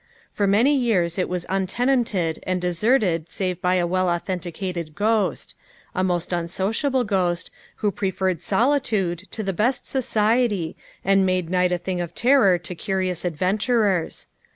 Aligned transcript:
For 0.31 0.47
many 0.47 0.75
years 0.75 1.19
it 1.19 1.29
was 1.29 1.45
untenanted 1.47 2.39
and 2.41 2.59
deserted 2.59 3.29
save 3.29 3.61
by 3.61 3.75
a 3.75 3.85
well 3.85 4.09
authenticated 4.09 4.95
ghost 4.95 5.53
a 5.93 6.03
most 6.03 6.33
unsociable 6.33 7.03
ghost, 7.03 7.51
who 7.85 7.91
preferred 7.91 8.41
solitude 8.41 9.19
to 9.29 9.43
the 9.43 9.53
best 9.53 9.85
society 9.85 10.75
and 11.05 11.23
made 11.23 11.51
night 11.51 11.71
a 11.71 11.77
thing 11.77 12.01
of 12.01 12.15
terror 12.15 12.57
to 12.57 12.73
curious 12.73 13.23
adventurers. 13.23 14.25